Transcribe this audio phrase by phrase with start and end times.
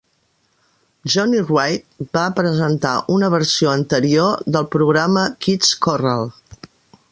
[1.15, 6.29] Johnny Wright va presentar una versió anterior del programa, "Kids Korral".